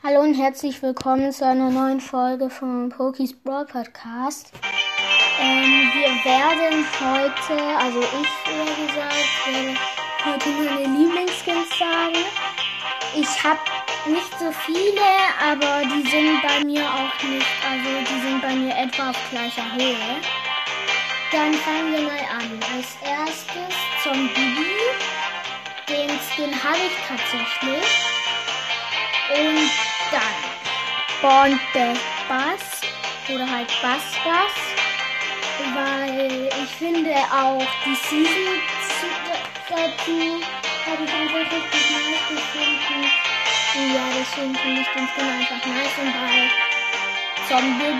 Hallo 0.00 0.20
und 0.20 0.34
herzlich 0.34 0.80
willkommen 0.80 1.32
zu 1.32 1.44
einer 1.44 1.70
neuen 1.70 2.00
Folge 2.00 2.48
vom 2.50 2.88
Pokis 2.88 3.32
Brawl 3.32 3.66
Podcast. 3.66 4.52
Ähm, 5.40 5.90
wir 5.92 6.24
werden 6.24 6.86
heute, 7.00 7.60
also 7.76 7.98
ich 7.98 8.52
eher 8.52 8.86
gesagt, 8.86 9.28
werde 9.44 9.78
heute 10.24 10.48
meine 10.50 10.96
Lieblingsskins 10.96 11.68
sagen. 11.76 12.24
Ich 13.16 13.42
habe 13.42 13.58
nicht 14.06 14.38
so 14.38 14.52
viele, 14.52 15.02
aber 15.44 15.82
die 15.82 16.08
sind 16.08 16.42
bei 16.42 16.64
mir 16.64 16.84
auch 16.84 17.22
nicht, 17.24 17.46
also 17.68 17.88
die 17.98 18.20
sind 18.20 18.40
bei 18.40 18.54
mir 18.54 18.76
etwa 18.76 19.10
auf 19.10 19.16
gleicher 19.30 19.74
Höhe. 19.74 20.20
Dann 21.32 21.52
fangen 21.54 21.92
wir 21.92 22.02
mal 22.02 22.24
an. 22.38 22.60
Als 22.72 22.96
erstes 23.02 23.74
zum 24.04 24.28
Bibi. 24.28 24.78
Den 25.88 26.08
Skin 26.20 26.54
habe 26.62 26.78
ich 26.86 26.96
tatsächlich. 27.08 27.84
Und 29.30 29.87
dann 30.10 31.20
Born 31.20 31.60
Bass 32.28 32.80
oder 33.28 33.50
halt 33.50 33.68
Bass 33.82 34.02
Bass. 34.24 34.56
Weil 35.74 36.48
ich 36.62 36.70
finde 36.76 37.14
auch 37.32 37.66
die 37.84 37.94
Season 37.94 38.48
dazu 39.68 40.40
habe 40.86 41.04
ich 41.04 41.12
einfach 41.12 41.52
richtig 41.52 41.90
nice 41.90 42.28
gefunden. 42.28 43.04
Ja, 43.94 44.04
deswegen 44.18 44.54
finde 44.56 44.80
ich 44.80 44.88
den 44.88 45.08
Skin 45.08 45.28
einfach 45.28 45.66
nice 45.66 45.98
und 46.00 46.12
bei 46.14 46.50
Zombie 47.48 47.94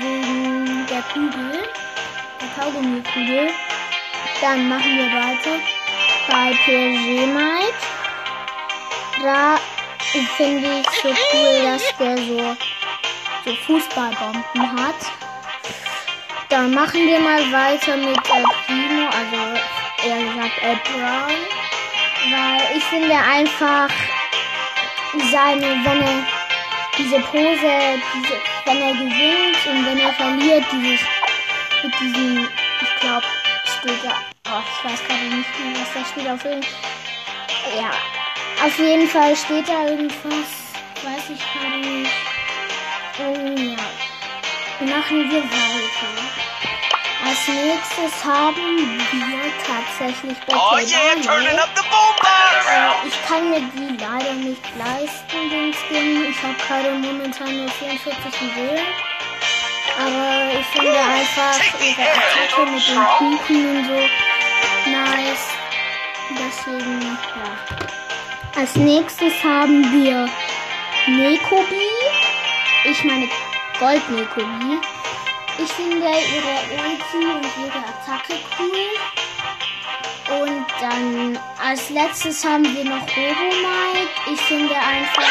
wegen 0.00 0.86
der 0.86 1.02
Kugel, 1.12 1.68
der 2.40 2.48
Kaugummi-Kugel. 2.62 3.50
Dann 4.40 4.68
machen 4.68 4.96
wir 4.96 5.06
weiter 5.06 5.58
bei 6.28 6.52
PSG 6.64 7.26
Mike. 7.26 7.74
Da 10.14 10.20
finde 10.36 10.78
ich 10.78 10.86
so 11.02 11.08
cool, 11.08 11.62
dass 11.64 11.82
der 11.98 12.16
so, 12.16 12.56
so 13.44 13.54
Fußballbomben 13.66 14.80
hat. 14.80 14.94
Dann 16.48 16.72
machen 16.72 17.04
wir 17.04 17.18
mal 17.18 17.42
weiter 17.50 17.96
mit 17.96 18.16
El 18.30 18.44
Primo, 18.64 19.08
also 19.08 19.58
eher 20.06 20.22
gesagt 20.22 20.62
El 20.62 20.76
Brown. 20.84 21.34
Weil 22.30 22.76
ich 22.76 22.84
finde 22.84 23.16
einfach 23.16 23.88
seine, 25.32 25.84
wenn 25.84 26.02
er 26.02 26.26
diese 26.96 27.18
Pose, 27.18 28.00
diese, 28.14 28.40
wenn 28.66 28.82
er 28.82 28.92
gewinnt 28.92 29.66
und 29.66 29.84
wenn 29.84 29.98
er 29.98 30.12
verliert, 30.12 30.64
dieses 30.70 31.00
mit 31.82 31.92
diesem, 32.00 32.48
ich 32.80 33.00
glaube, 33.00 33.26
steht 33.66 34.04
da, 34.04 34.12
oh, 34.46 34.62
ich 34.62 34.90
weiß 34.90 35.08
gerade 35.08 35.24
nicht 35.24 35.58
mehr, 35.58 35.80
was 35.80 35.92
da 35.92 36.04
steht 36.08 36.30
auf 36.30 36.44
jeden 36.44 36.62
Fall. 36.62 36.72
Ja, 37.76 37.90
auf 38.64 38.78
jeden 38.78 39.08
Fall 39.08 39.36
steht 39.36 39.68
da 39.68 39.88
irgendwas, 39.88 40.48
weiß 41.02 41.30
ich 41.34 41.42
gerade 41.52 41.78
nicht. 41.86 42.12
Und 43.18 43.76
ja, 43.76 44.96
machen 44.96 45.30
wir 45.30 45.42
weiter. 45.42 46.12
Als 47.26 47.48
nächstes 47.48 48.24
haben 48.24 48.98
wir 49.12 49.52
tatsächlich 49.66 50.38
bei 50.46 50.54
oh 50.54 50.78
yeah, 50.78 51.14
turning 51.22 51.58
up 51.58 51.70
the 51.74 51.82
äh, 51.82 53.08
Ich 53.08 53.28
kann 53.28 53.50
mir 53.50 53.60
die 53.60 53.96
leider 54.02 54.32
nicht 54.34 54.62
leisten, 54.78 55.50
den 55.50 55.72
Skin. 55.72 56.30
Ich 56.30 56.42
habe 56.42 56.54
gerade 56.66 56.90
momentan 56.98 57.56
nur 57.56 57.68
44 57.68 58.40
Juwelen. 58.40 58.86
Aber 59.98 60.58
ich 60.58 60.66
finde 60.66 60.98
einfach 60.98 61.60
ihre 61.80 62.02
Attacke 62.02 62.70
mit 62.70 62.88
den 62.88 63.04
Kuchen 63.18 63.76
und 63.76 63.86
so 63.86 64.90
nice. 64.90 65.48
Deswegen, 66.30 67.02
ja. 67.02 67.84
Als 68.56 68.76
nächstes 68.76 69.32
haben 69.42 69.82
wir 69.92 70.28
Nekobi. 71.08 71.90
Ich 72.84 73.02
meine 73.02 73.28
Gold 73.80 74.08
Nekobi. 74.10 74.78
Ich 75.58 75.72
finde 75.72 76.06
ihre 76.06 76.56
Ulti 76.70 77.26
und 77.34 77.44
ihre 77.64 77.78
Attacke 77.78 78.34
cool. 78.58 78.94
Und 80.40 80.66
dann 80.80 81.38
als 81.60 81.90
letztes 81.90 82.44
haben 82.44 82.64
wir 82.64 82.84
noch 82.84 83.02
Robo 83.02 83.50
Mike. 83.56 84.32
Ich 84.32 84.40
finde 84.42 84.74
einfach. 84.76 85.22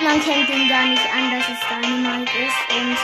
Man 0.00 0.22
kennt 0.22 0.48
ihn 0.48 0.68
gar 0.68 0.84
nicht 0.84 1.02
an, 1.12 1.32
dass 1.32 1.48
es 1.48 1.58
Dynamite 1.68 2.32
ist. 2.38 2.76
Und 2.76 2.96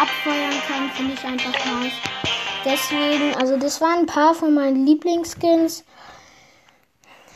abfeuern 0.00 0.54
kann, 0.66 0.90
finde 0.90 1.14
ich 1.14 1.24
einfach 1.24 1.52
nice. 1.64 1.92
Deswegen, 2.64 3.34
also 3.36 3.56
das 3.56 3.80
waren 3.80 4.00
ein 4.00 4.06
paar 4.06 4.34
von 4.34 4.52
meinen 4.52 4.86
Lieblingsskins. 4.86 5.84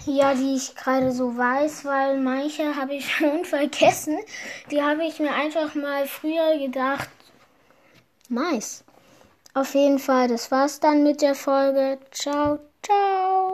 Ja, 0.06 0.34
die 0.34 0.56
ich 0.56 0.74
gerade 0.74 1.12
so 1.12 1.36
weiß, 1.36 1.84
weil 1.84 2.18
manche 2.18 2.74
habe 2.74 2.94
ich 2.94 3.12
schon 3.16 3.44
vergessen. 3.44 4.18
Die 4.70 4.82
habe 4.82 5.04
ich 5.04 5.20
mir 5.20 5.32
einfach 5.32 5.74
mal 5.74 6.06
früher 6.06 6.58
gedacht. 6.58 7.08
Nice. 8.28 8.84
Auf 9.54 9.74
jeden 9.74 9.98
Fall, 9.98 10.28
das 10.28 10.50
war's 10.50 10.80
dann 10.80 11.02
mit 11.02 11.22
der 11.22 11.34
Folge. 11.34 11.98
Ciao, 12.12 12.60
ciao. 12.82 13.19